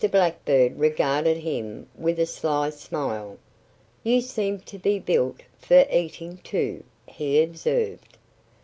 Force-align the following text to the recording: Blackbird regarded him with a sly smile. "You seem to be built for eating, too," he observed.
Blackbird 0.09 0.79
regarded 0.79 1.37
him 1.37 1.87
with 1.95 2.17
a 2.17 2.25
sly 2.25 2.71
smile. 2.71 3.37
"You 4.01 4.19
seem 4.21 4.57
to 4.61 4.79
be 4.79 4.97
built 4.97 5.41
for 5.59 5.85
eating, 5.91 6.37
too," 6.37 6.83
he 7.07 7.39
observed. 7.43 8.17